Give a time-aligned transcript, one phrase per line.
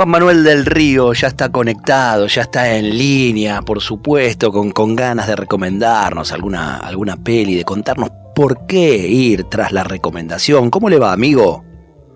[0.00, 4.96] Juan Manuel del Río ya está conectado, ya está en línea, por supuesto, con, con
[4.96, 10.70] ganas de recomendarnos alguna, alguna peli, de contarnos por qué ir tras la recomendación.
[10.70, 11.62] ¿Cómo le va, amigo?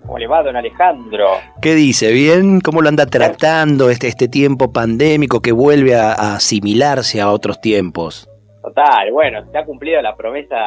[0.01, 1.27] ¿Cómo le va, don Alejandro?
[1.61, 2.11] ¿Qué dice?
[2.11, 2.59] ¿Bien?
[2.59, 7.61] ¿Cómo lo anda tratando este, este tiempo pandémico que vuelve a, a asimilarse a otros
[7.61, 8.27] tiempos?
[8.63, 10.57] Total, bueno, se ha cumplido la promesa,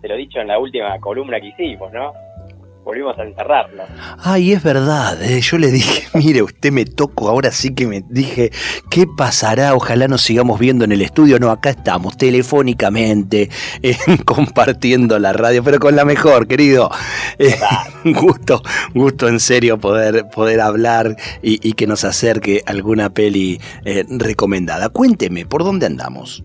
[0.00, 2.14] te lo he dicho en la última columna que hicimos, ¿no?
[2.84, 3.86] Volvimos a encerrarnos.
[4.18, 5.40] Ay, es verdad, eh.
[5.40, 8.50] yo le dije, mire, usted me tocó, ahora sí que me dije,
[8.90, 9.74] ¿qué pasará?
[9.74, 11.38] Ojalá nos sigamos viendo en el estudio.
[11.38, 13.50] No, acá estamos, telefónicamente,
[13.82, 16.90] eh, compartiendo la radio, pero con la mejor, querido.
[17.38, 17.54] Eh,
[18.04, 18.62] gusto,
[18.94, 23.60] gusto en serio poder, poder hablar y, y que nos acerque alguna peli
[24.08, 24.88] recomendada.
[24.88, 26.42] Cuénteme, ¿por dónde andamos?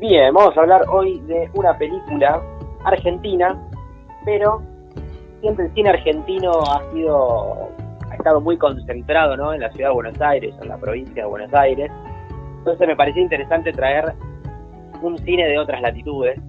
[0.00, 2.40] Bien, vamos a hablar hoy de una película
[2.84, 3.60] argentina,
[4.24, 4.62] pero
[5.40, 7.68] siempre el cine argentino ha sido
[8.10, 9.52] ha estado muy concentrado ¿no?
[9.52, 11.90] en la ciudad de Buenos Aires, en la provincia de Buenos Aires.
[12.58, 14.14] Entonces me parecía interesante traer
[15.02, 16.40] un cine de otras latitudes.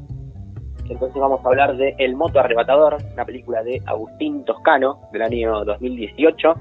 [0.89, 5.63] Entonces vamos a hablar de El Moto Arrebatador, una película de Agustín Toscano del año
[5.65, 6.53] 2018.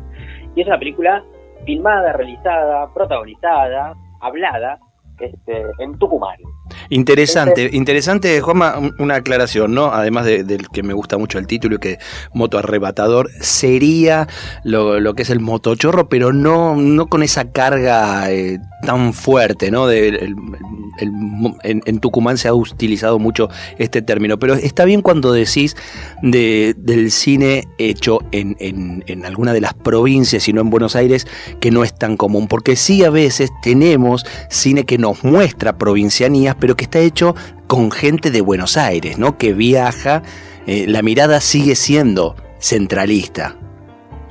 [0.55, 1.25] Y es una película
[1.65, 4.79] filmada, realizada, protagonizada, hablada
[5.19, 6.37] este, en Tucumán.
[6.91, 9.93] Interesante, interesante, Juanma, una aclaración, ¿no?
[9.93, 11.99] Además del que me gusta mucho el título y que
[12.33, 14.27] moto arrebatador sería
[14.65, 19.87] lo, que es el motochorro, pero no, no con esa carga eh, tan fuerte, ¿no?
[19.87, 20.35] De,
[21.01, 25.77] en, Tucumán se ha utilizado mucho este término, pero está bien cuando decís
[26.23, 31.27] de, del cine hecho en, en, alguna de las provincias y no en Buenos Aires,
[31.61, 36.57] que no es tan común, porque sí a veces tenemos cine que nos muestra provincianías,
[36.59, 37.35] pero que está hecho
[37.67, 39.37] con gente de Buenos Aires, ¿no?
[39.37, 40.23] Que viaja,
[40.67, 43.57] eh, la mirada sigue siendo centralista.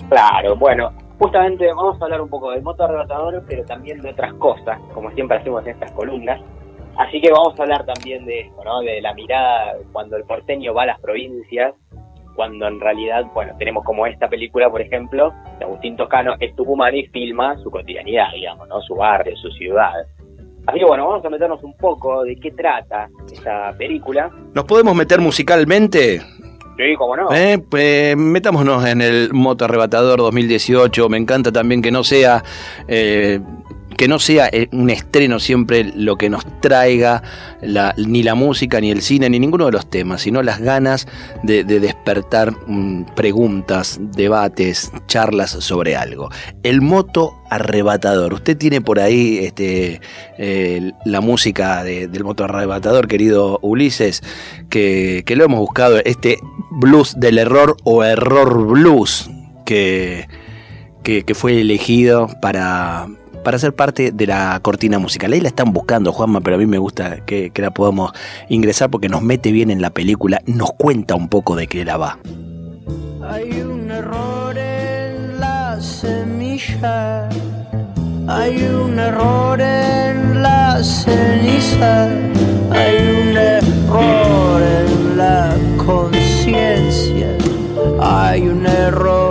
[0.09, 4.33] Claro, bueno, justamente vamos a hablar un poco del moto arrebatador, pero también de otras
[4.35, 6.41] cosas, como siempre hacemos en estas columnas.
[6.97, 8.79] Así que vamos a hablar también de eso, ¿no?
[8.79, 11.75] De la mirada cuando el porteño va a las provincias,
[12.35, 16.95] cuando en realidad, bueno, tenemos como esta película, por ejemplo, de Agustín Toscano, es Tucumán
[16.95, 18.81] y filma su cotidianidad, digamos, ¿no?
[18.81, 19.93] Su barrio, su ciudad.
[20.67, 24.29] Así que bueno, vamos a meternos un poco de qué trata esta película.
[24.53, 26.19] ¿Nos podemos meter musicalmente?
[26.77, 27.31] Sí, cómo no.
[27.33, 31.07] Eh, pues metámonos en el Moto Arrebatador 2018.
[31.07, 32.43] Me encanta también que no sea
[32.87, 33.39] eh,
[33.97, 37.23] que no sea eh, un estreno siempre lo que nos traiga
[37.97, 41.07] ni la música, ni el cine, ni ninguno de los temas, sino las ganas
[41.41, 46.29] de, despertar mm, preguntas, debates, charlas sobre algo.
[46.61, 48.33] El moto arrebatador.
[48.33, 49.99] Usted tiene por ahí este,
[50.37, 54.21] eh, la música del moto arrebatador, querido Ulises,
[54.69, 56.37] que, lo hemos buscado, este
[56.71, 59.29] blues del error o error blues
[59.65, 60.27] que,
[61.03, 63.07] que fue elegido para
[63.47, 65.31] para ser parte de la cortina musical.
[65.31, 68.11] Ahí la están buscando, Juanma, pero a mí me gusta que, la podamos
[68.49, 71.95] ingresar porque nos mete bien en la película, nos cuenta un poco de qué la
[71.95, 72.19] va.
[73.25, 77.29] Hay un error en la semilla,
[78.27, 82.09] hay un error en la ceniza,
[82.69, 85.55] hay un error en la
[85.85, 87.29] conciencia,
[88.01, 89.26] hay un error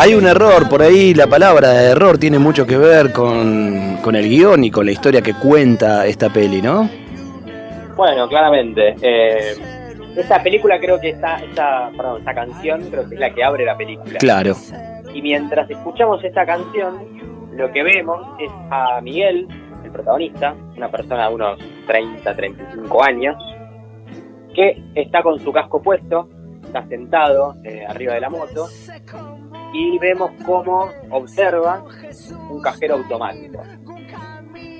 [0.00, 4.16] Hay un error, por ahí la palabra de error tiene mucho que ver con, con
[4.16, 6.88] el guion y con la historia que cuenta esta peli, ¿no?
[7.96, 8.96] Bueno, claramente.
[9.02, 9.56] Eh,
[10.16, 13.66] esta película creo que está, esta, perdón, esta canción creo que es la que abre
[13.66, 14.18] la película.
[14.18, 14.54] Claro.
[15.12, 16.96] Y mientras escuchamos esta canción,
[17.52, 19.48] lo que vemos es a Miguel,
[19.84, 23.36] el protagonista, una persona de unos 30, 35 años,
[24.54, 26.26] que está con su casco puesto,
[26.64, 28.66] está sentado eh, arriba de la moto,
[29.72, 31.84] y vemos cómo observa
[32.48, 33.62] un cajero automático.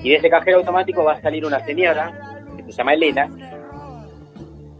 [0.02, 2.12] Y de ese cajero automático va a salir una señora,
[2.56, 3.28] que se llama Elena,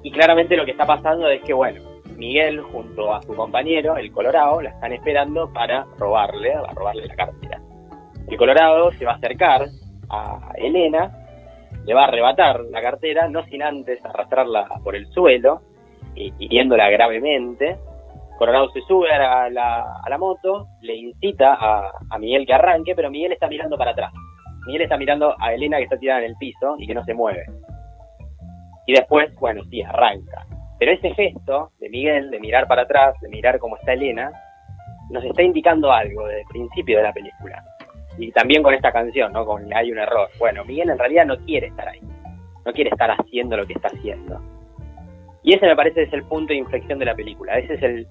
[0.03, 1.83] y claramente lo que está pasando es que, bueno,
[2.17, 7.61] Miguel junto a su compañero, el Colorado, la están esperando para robarle, robarle la cartera.
[8.27, 9.69] El Colorado se va a acercar
[10.09, 11.13] a Elena,
[11.85, 15.63] le va a arrebatar la cartera, no sin antes arrastrarla por el suelo,
[16.15, 17.79] hiriéndola gravemente.
[18.41, 23.33] Colorado se sube a la, moto, le incita a, a, Miguel que arranque, pero Miguel
[23.33, 24.15] está mirando para atrás.
[24.65, 27.13] Miguel está mirando a Elena que está tirada en el piso y que no se
[27.13, 27.45] mueve.
[28.87, 30.47] Y después, bueno, sí, arranca.
[30.79, 34.33] Pero ese gesto de Miguel, de mirar para atrás, de mirar cómo está Elena,
[35.11, 37.63] nos está indicando algo desde el principio de la película.
[38.17, 39.45] Y también con esta canción, ¿no?
[39.45, 40.31] Con Hay un error.
[40.39, 42.01] Bueno, Miguel en realidad no quiere estar ahí.
[42.65, 44.41] No quiere estar haciendo lo que está haciendo.
[45.43, 47.59] Y ese me parece es el punto de inflexión de la película.
[47.59, 48.07] Ese es el,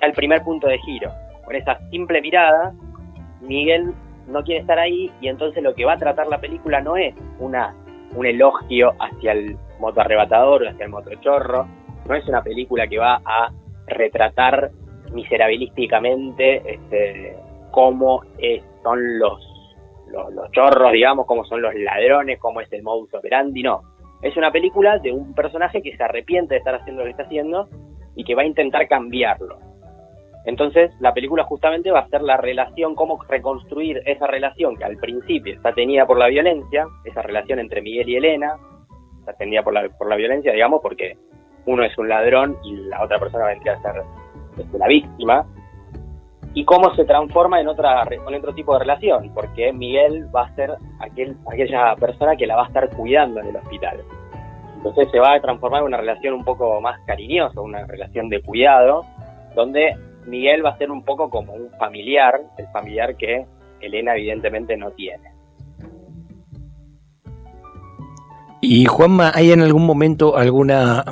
[0.00, 1.12] ya el primer punto de giro.
[1.44, 2.72] Con esa simple mirada,
[3.40, 3.94] Miguel
[4.26, 7.14] no quiere estar ahí y entonces lo que va a tratar la película no es
[7.38, 7.74] una,
[8.14, 11.66] un elogio hacia el moto arrebatador o hacia el motochorro,
[12.06, 13.50] no es una película que va a
[13.86, 14.70] retratar
[15.12, 17.36] miserabilísticamente este,
[17.70, 18.22] cómo
[18.82, 19.40] son los,
[20.10, 23.82] los, chorros, digamos, cómo son los ladrones, cómo es el modus operandi, no.
[24.22, 27.22] Es una película de un personaje que se arrepiente de estar haciendo lo que está
[27.22, 27.68] haciendo
[28.16, 29.58] y que va a intentar cambiarlo.
[30.44, 34.96] Entonces, la película justamente va a ser la relación, cómo reconstruir esa relación que al
[34.96, 38.54] principio está tenida por la violencia, esa relación entre Miguel y Elena,
[39.20, 41.16] está tenida por la, por la violencia, digamos, porque
[41.66, 44.02] uno es un ladrón y la otra persona vendría a ser
[44.56, 45.46] este, la víctima,
[46.54, 50.54] y cómo se transforma en otra en otro tipo de relación, porque Miguel va a
[50.54, 54.02] ser aquel, aquella persona que la va a estar cuidando en el hospital.
[54.76, 58.40] Entonces se va a transformar en una relación un poco más cariñosa, una relación de
[58.42, 59.04] cuidado,
[59.54, 59.94] donde
[60.28, 63.46] Miguel va a ser un poco como un familiar, el familiar que
[63.80, 65.30] Elena evidentemente no tiene.
[68.60, 71.04] Y Juanma, ¿hay en algún momento alguna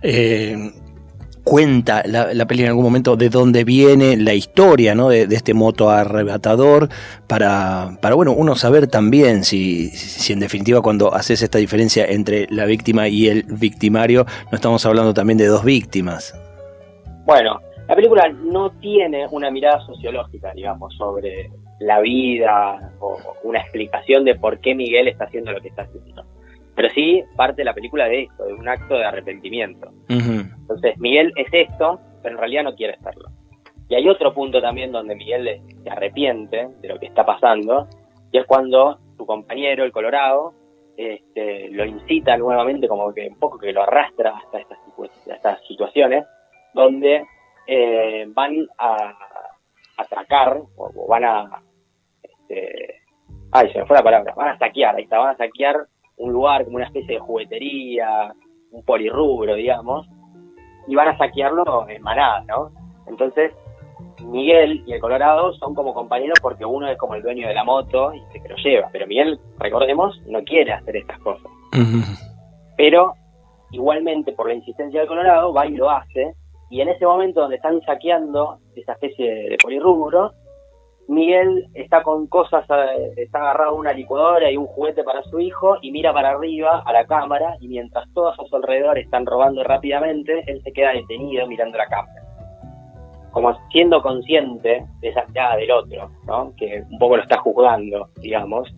[0.00, 0.70] eh,
[1.42, 5.08] cuenta la, la, peli en algún momento de dónde viene la historia ¿no?
[5.08, 6.88] de, este moto arrebatador
[7.26, 12.46] para, para bueno, uno saber también si, si en definitiva cuando haces esta diferencia entre
[12.50, 16.34] la víctima y el victimario, no estamos hablando también de dos víctimas.
[17.24, 21.50] Bueno, la película no tiene una mirada sociológica, digamos, sobre
[21.80, 26.22] la vida o una explicación de por qué Miguel está haciendo lo que está haciendo.
[26.76, 29.90] Pero sí parte la película de esto, de un acto de arrepentimiento.
[30.08, 33.30] Entonces, Miguel es esto, pero en realidad no quiere hacerlo.
[33.88, 37.88] Y hay otro punto también donde Miguel se arrepiente de lo que está pasando,
[38.30, 40.52] y es cuando su compañero, el Colorado,
[40.94, 44.78] este, lo incita nuevamente, como que un poco que lo arrastra hasta estas,
[45.26, 46.26] estas situaciones,
[46.74, 47.24] donde
[47.70, 49.14] eh, van a
[49.98, 51.62] atracar o, van a
[52.22, 53.02] este,
[53.52, 55.76] ay se me fue la palabra van a saquear ahí está van a saquear
[56.16, 58.32] un lugar como una especie de juguetería
[58.70, 60.08] un polirrubro digamos
[60.86, 62.70] y van a saquearlo en manada no
[63.06, 63.52] entonces
[64.24, 67.64] Miguel y el Colorado son como compañeros porque uno es como el dueño de la
[67.64, 71.50] moto y se lo lleva pero Miguel recordemos no quiere hacer estas cosas.
[72.76, 73.14] Pero
[73.70, 76.34] igualmente por la insistencia del Colorado va y lo hace
[76.70, 80.32] y en ese momento donde están saqueando esa especie de polirrubro,
[81.08, 85.78] Miguel está con cosas, eh, está agarrado una licuadora y un juguete para su hijo
[85.80, 89.64] y mira para arriba a la cámara y mientras todos a su alrededor están robando
[89.64, 92.22] rápidamente, él se queda detenido mirando la cámara.
[93.30, 96.52] Como siendo consciente de esa mirada del otro, ¿no?
[96.58, 98.68] que un poco lo está juzgando, digamos,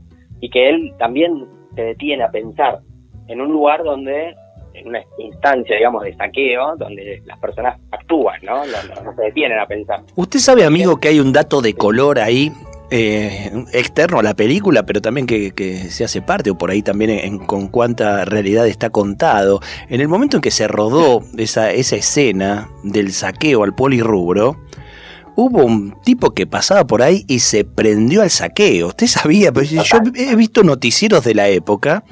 [0.41, 2.79] y que él también se detiene a pensar
[3.27, 4.37] en un lugar donde
[4.85, 8.65] una instancia, digamos, de saqueo, donde las personas actúan, ¿no?
[8.65, 10.01] No, se detienen a pensar.
[10.17, 12.53] Usted sabe, amigo, que hay un dato de color ahí,
[12.91, 15.53] eh, externo a la película, pero también que,
[15.91, 19.61] se hace parte, o por ahí también en, con cuánta realidad está contado.
[19.89, 24.57] En el momento en que se rodó esa, esa escena del saqueo al polirrubro,
[25.41, 28.89] hubo un tipo que pasaba por ahí y se prendió al saqueo.
[28.89, 29.83] Usted sabía, pero yo
[30.15, 32.05] he visto noticieros de la época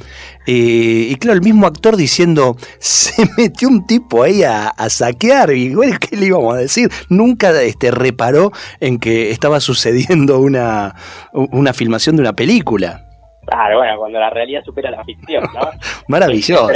[0.47, 5.75] eh, y claro, el mismo actor diciendo, se metió un tipo ahí a, saquear y
[5.75, 6.91] bueno, ¿qué le íbamos a decir?
[7.11, 10.95] Nunca este, reparó en que estaba sucediendo una,
[11.33, 13.05] una filmación de una película.
[13.45, 15.71] Claro, bueno, cuando la realidad supera la ficción, ¿no?
[16.09, 16.69] maravilloso,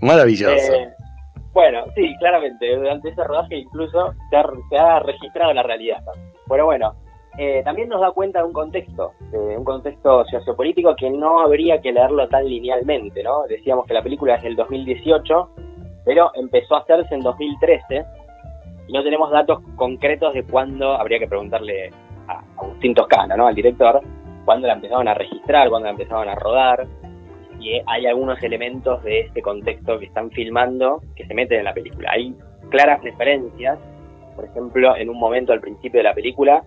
[0.00, 0.54] maravilloso.
[0.54, 0.87] Eh,
[1.58, 5.98] bueno, sí, claramente, durante ese rodaje incluso se ha, registrado la realidad.
[6.48, 6.94] Pero bueno,
[7.36, 11.80] eh, también nos da cuenta de un contexto, de un contexto sociopolítico que no habría
[11.80, 13.42] que leerlo tan linealmente, ¿no?
[13.48, 15.50] Decíamos que la película es del 2018,
[16.04, 18.04] pero empezó a hacerse en 2013
[18.86, 21.90] y no tenemos datos concretos de cuándo, habría que preguntarle
[22.28, 23.48] a Agustín Toscano, ¿no?
[23.48, 24.00] Al director,
[24.44, 26.86] cuándo la empezaron a registrar, cuándo la empezaron a rodar,
[27.60, 31.74] y hay algunos elementos de este contexto que están filmando que se meten en la
[31.74, 32.10] película.
[32.12, 32.34] Hay
[32.70, 33.78] claras referencias,
[34.36, 36.62] por ejemplo, en un momento al principio de la película,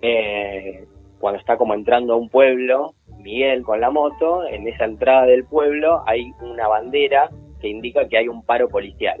[0.00, 0.86] eh,
[1.20, 5.44] cuando está como entrando a un pueblo, Miguel con la moto, en esa entrada del
[5.44, 9.20] pueblo hay una bandera que indica que hay un paro policial.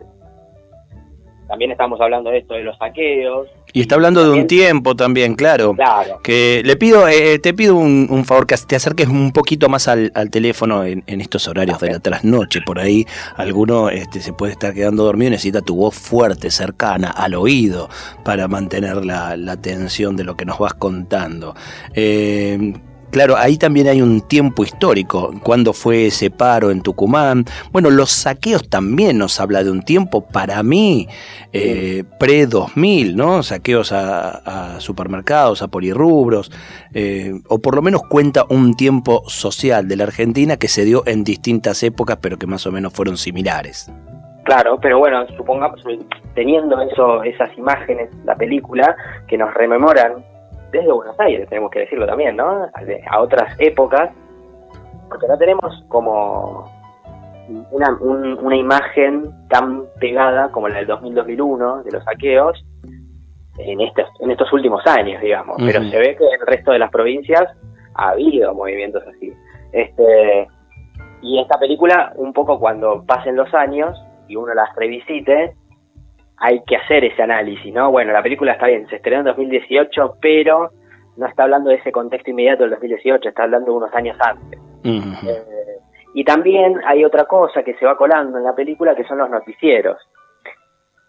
[1.52, 3.46] También estamos hablando de esto de los saqueos.
[3.74, 5.74] Y está hablando de un tiempo también, claro.
[5.74, 6.18] Claro.
[6.22, 10.10] Que le pido, eh, te pido un, favor, que te acerques un poquito más al,
[10.30, 12.62] teléfono en, estos horarios de la trasnoche.
[12.62, 13.04] Por ahí
[13.36, 17.90] alguno este, se puede estar quedando dormido y necesita tu voz fuerte, cercana, al oído,
[18.24, 21.54] para mantener la, la atención de lo que nos vas contando.
[21.92, 22.72] Eh,
[23.12, 27.44] Claro, ahí también hay un tiempo histórico, cuando fue ese paro en Tucumán.
[27.70, 31.08] Bueno, los saqueos también nos habla de un tiempo, para mí,
[31.52, 33.42] eh, pre-2000, ¿no?
[33.42, 36.50] Saqueos a, supermercados, a polirrubros,
[36.94, 41.02] eh, o por lo menos cuenta un tiempo social de la Argentina que se dio
[41.06, 43.92] en distintas épocas, pero que más o menos fueron similares.
[44.44, 45.82] Claro, pero bueno, supongamos,
[46.34, 48.96] teniendo eso, esas imágenes, la película,
[49.28, 50.31] que nos rememoran
[50.72, 52.66] desde Buenos Aires, tenemos que decirlo también, ¿no?
[53.10, 54.10] A otras épocas,
[55.08, 56.66] porque no tenemos como
[57.70, 62.64] una, una imagen tan pegada como la del 2000-2001 de los saqueos
[63.58, 66.78] en estos, en estos últimos años, digamos, pero se ve que en el resto de
[66.78, 67.44] las provincias
[67.94, 69.30] ha habido movimientos así.
[69.72, 70.48] Este,
[71.20, 75.54] y esta película, un poco cuando pasen los años y uno las revisite,
[76.42, 77.92] hay que hacer ese análisis, ¿no?
[77.92, 80.70] Bueno, la película está bien, se estrenó en 2018, pero
[81.16, 84.60] no está hablando de ese contexto inmediato del 2018, está hablando de unos años antes.
[84.82, 85.78] Eh,
[86.14, 89.30] y también hay otra cosa que se va colando en la película que son los
[89.30, 89.98] noticieros.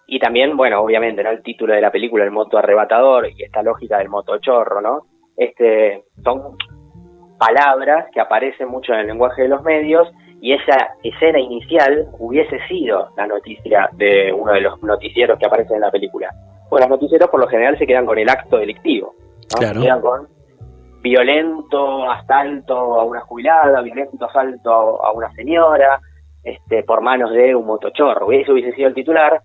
[0.06, 1.32] Y también, bueno, obviamente, ¿no?
[1.32, 5.08] El título de la película, el moto arrebatador, y esta lógica del moto chorro, ¿no?
[5.36, 6.58] Este, son
[7.40, 10.08] palabras que aparecen mucho en el lenguaje de los medios
[10.44, 15.76] y esa escena inicial hubiese sido la noticia de uno de los noticieros que aparecen
[15.76, 16.30] en la película.
[16.70, 19.16] Bueno, los noticieros por lo general se quedan con el acto delictivo,
[19.48, 20.28] se quedan con
[21.02, 26.02] violento asalto a una jubilada, violento asalto a una señora,
[26.44, 28.30] este, por manos de un motochorro.
[28.34, 29.44] Eso hubiese sido el titular,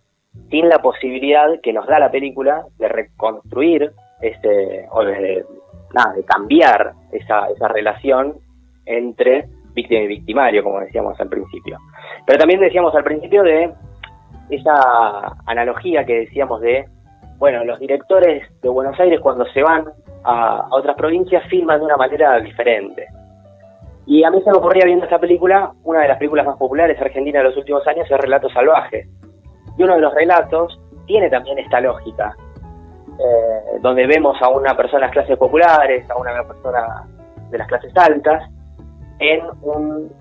[0.51, 5.45] sin la posibilidad que nos da la película de reconstruir este, o de,
[5.95, 8.35] nada, de cambiar esa, esa relación
[8.85, 9.47] entre
[9.79, 11.79] víctima y victimario, como decíamos al principio.
[12.27, 13.73] Pero también decíamos al principio de
[14.51, 16.87] esa analogía que decíamos de,
[17.39, 19.85] bueno, los directores de Buenos Aires cuando se van
[20.25, 23.07] a, otras provincias filman de una manera diferente.
[24.07, 27.01] Y a mí se me ocurría viendo esta película, una de las películas más populares
[27.01, 29.07] argentinas de los últimos años es Relatos Salvajes.
[29.77, 32.35] Y uno de los relatos tiene también esta lógica,
[33.19, 37.05] eh, donde vemos a una persona de las clases populares, a una persona
[37.51, 38.51] de las clases altas,
[39.19, 40.13] en un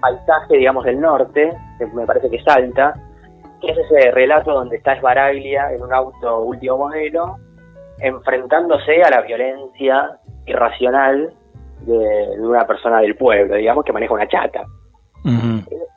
[0.00, 2.94] paisaje, digamos, del norte, que me parece que Salta,
[3.60, 7.36] que es ese relato donde está Esbaraglia en un auto último modelo,
[7.98, 11.32] enfrentándose a la violencia irracional
[11.82, 14.64] de, una persona del pueblo, digamos, que maneja una chata.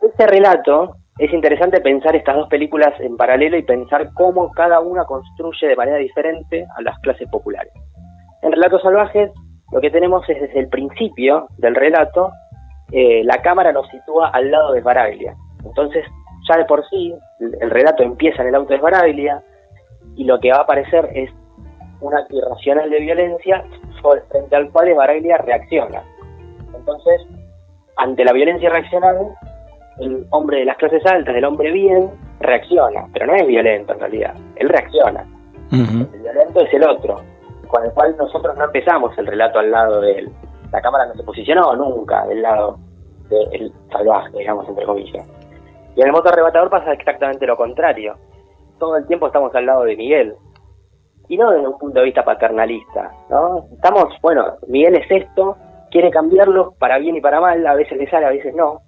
[0.01, 5.05] Este relato es interesante pensar estas dos películas en paralelo y pensar cómo cada una
[5.05, 7.72] construye de manera diferente a las clases populares.
[8.41, 9.32] En Relatos Salvajes
[9.74, 12.32] lo que tenemos es desde el principio del relato,
[12.92, 15.36] eh, la cámara nos sitúa al lado de Baraglia.
[15.65, 16.06] Entonces,
[16.48, 19.42] ya de por sí, el, relato empieza en el auto de Baraglia
[20.15, 21.32] y lo que va a aparecer es
[22.01, 23.63] un acto irracional de violencia
[24.30, 26.03] frente al cual Baraglia reacciona.
[26.75, 27.22] Entonces,
[27.96, 29.18] ante la violencia reaccional,
[30.01, 32.12] el hombre de las clases altas, el hombre bien,
[32.42, 35.25] reacciona, pero no es violento en realidad, él reacciona.
[35.72, 37.24] El violento es el otro,
[37.74, 40.32] con el cual nosotros no empezamos el relato al lado de él.
[40.72, 42.77] La cámara no se posicionó nunca del lado
[43.30, 45.27] del salvaje, digamos, entre comillas.
[45.96, 48.15] Y en el moto arrebatador pasa exactamente lo contrario.
[48.77, 50.36] Todo el tiempo estamos al lado de Miguel.
[51.27, 53.65] Y no desde un punto de vista paternalista, ¿no?
[53.74, 55.58] Estamos, bueno, Miguel es esto,
[55.89, 58.82] quiere cambiarlo para bien y para mal, a veces le sale, a veces no.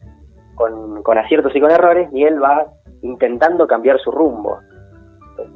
[0.53, 2.67] Con, con aciertos y con errores, Miguel va
[3.01, 4.59] intentando cambiar su rumbo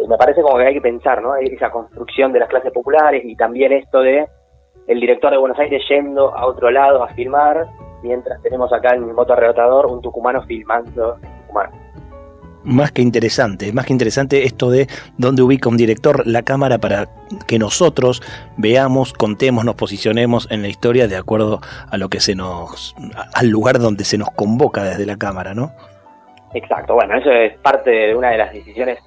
[0.07, 1.35] me parece como que hay que pensar, ¿no?
[1.35, 4.27] Esa construcción de las clases populares y también esto de
[4.87, 7.67] el director de Buenos Aires yendo a otro lado a filmar,
[8.01, 11.69] mientras tenemos acá en el moto arrebatador un tucumano filmando en Tucumán.
[12.63, 17.07] más que interesante, más que interesante esto de dónde ubica un director la cámara para
[17.47, 18.21] que nosotros
[18.57, 22.95] veamos, contemos, nos posicionemos en la historia de acuerdo a lo que se nos,
[23.35, 25.71] al lugar donde se nos convoca desde la cámara, ¿no?
[26.55, 28.97] Exacto, bueno, eso es parte de una de las decisiones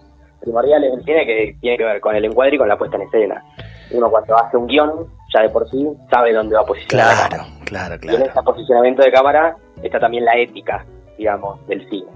[0.42, 3.02] primordiales del cine que tiene que ver con el encuadre y con la puesta en
[3.02, 3.42] escena.
[3.90, 7.28] Uno cuando hace un guion, ya de por sí, sabe dónde va a posicionar.
[7.28, 8.18] Claro, claro, claro.
[8.18, 10.84] Y en ese posicionamiento de cámara está también la ética,
[11.16, 12.10] digamos, del cine.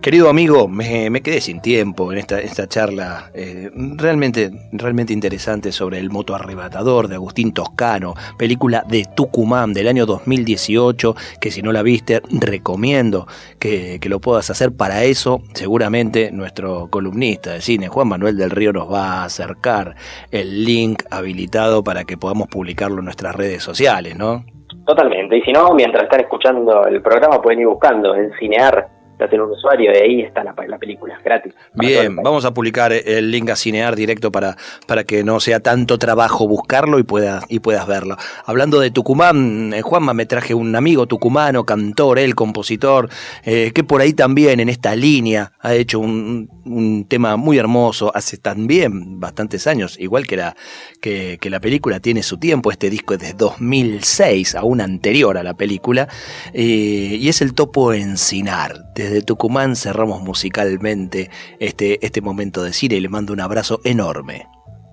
[0.00, 5.98] Querido amigo, me, quedé sin tiempo en esta, esta charla eh, realmente, realmente interesante sobre
[5.98, 11.70] el moto arrebatador de Agustín Toscano, película de Tucumán del año 2018, que si no
[11.72, 13.26] la viste, recomiendo
[13.60, 14.72] que, que lo puedas hacer.
[14.76, 19.94] Para eso, seguramente nuestro columnista de cine, Juan Manuel del Río, nos va a acercar
[20.32, 24.44] el link habilitado para que podamos publicarlo en nuestras redes sociales, ¿no?
[24.84, 28.88] Totalmente, y si no, mientras están escuchando el programa pueden ir buscando en Cinear
[29.18, 31.54] tener un usuario y ahí está la, la película, gratis.
[31.74, 35.98] Bien, vamos a publicar el link a Cinear directo para, para que no sea tanto
[35.98, 38.16] trabajo buscarlo y puedas, y puedas verlo.
[38.44, 43.08] Hablando de Tucumán, eh, Juanma, me traje un amigo tucumano, cantor, él, compositor,
[43.44, 48.10] eh, que por ahí también en esta línea ha hecho un, un tema muy hermoso
[48.14, 50.56] hace también bastantes años, igual que la,
[51.00, 55.42] que, que, la película tiene su tiempo, este disco es de 2006, aún anterior a
[55.42, 56.08] la película,
[56.52, 62.72] eh, y es el Topo Encinar, desde de Tucumán cerramos musicalmente este, este momento de
[62.72, 64.46] cine y le mando un abrazo enorme.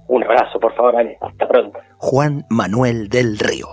[0.07, 1.17] Un abrazo, por favor, Ale.
[1.21, 1.77] Hasta pronto.
[1.97, 3.67] Juan Manuel del Río.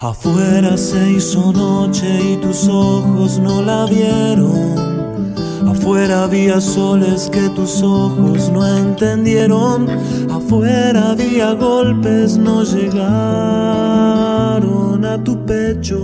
[0.00, 4.76] Afuera se hizo noche y tus ojos no la vieron.
[5.68, 9.88] Afuera había soles que tus ojos no entendieron.
[10.30, 13.04] Afuera había golpes, no llegaron
[15.04, 15.98] a tu pecho.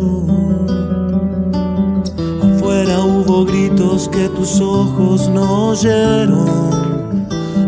[3.45, 7.25] Gritos que tus ojos no oyeron.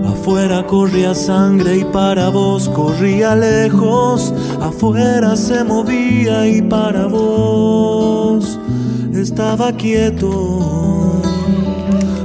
[0.06, 4.32] Afuera corría sangre y para vos corría lejos.
[4.60, 8.58] Afuera se movía y para vos
[9.12, 11.22] estaba quieto.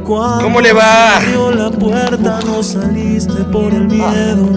[0.05, 1.17] Cuando ¿Cómo le va?
[1.17, 4.47] Abrió la puerta no saliste por el miedo.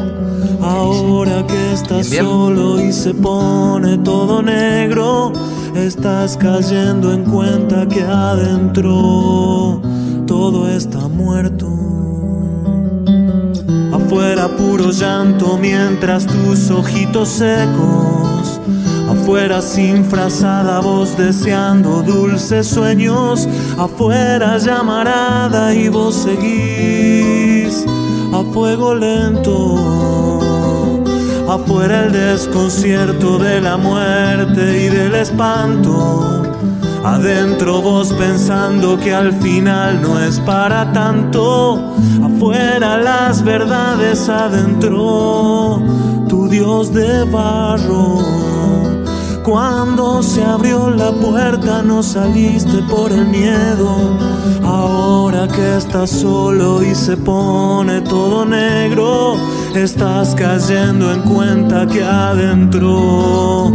[0.62, 5.32] Ahora que estás solo y se pone todo negro
[5.74, 9.80] estás cayendo en cuenta que adentro
[10.26, 11.68] todo está muerto.
[13.92, 18.60] Afuera puro llanto mientras tus ojitos secos.
[19.08, 23.48] Afuera sin frazada voz deseando dulces sueños.
[23.78, 27.84] Afuera llamarada y vos seguís
[28.32, 30.13] a fuego lento
[31.48, 36.42] afuera el desconcierto de la muerte y del espanto.
[37.04, 41.94] Adentro vos pensando que al final no es para tanto.
[42.22, 45.82] Afuera las verdades adentro.
[46.28, 48.44] Tu Dios de barro.
[49.44, 54.16] Cuando se abrió la puerta no saliste por el miedo.
[54.62, 59.34] Ahora que estás solo y se pone todo negro,
[59.82, 63.72] estás cayendo en cuenta que adentro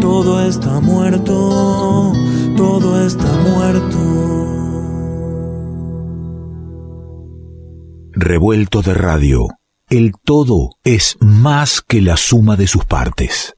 [0.00, 2.12] todo está muerto,
[2.56, 3.96] todo está muerto.
[8.12, 9.48] Revuelto de radio.
[9.88, 13.54] El todo es más que la suma de sus partes.